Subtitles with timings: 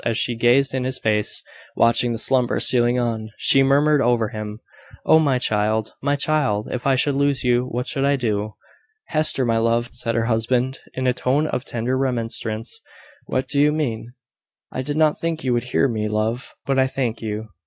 [0.03, 1.43] As she gazed in his face,
[1.75, 4.59] watching the slumber stealing on, she murmured over him
[5.05, 6.67] "Oh, my child, my child!
[6.71, 8.55] if I should lose you, what should I do?"
[9.09, 9.45] "Hester!
[9.45, 12.81] my love!" said her husband, in a tone of tender remonstrance,
[13.27, 14.13] "what do you mean?"
[14.71, 17.49] "I did not think you would hear me, love; but I thank you.